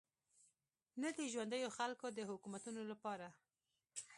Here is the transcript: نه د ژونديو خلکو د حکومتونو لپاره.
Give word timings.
نه 1.01 1.09
د 1.17 1.19
ژونديو 1.33 1.75
خلکو 1.77 2.05
د 2.17 2.19
حکومتونو 2.29 2.81
لپاره. 2.91 3.27